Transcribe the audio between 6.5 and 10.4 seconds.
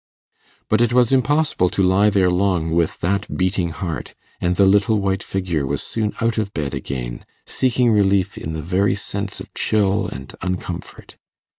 bed again, seeking relief in the very sense of chill and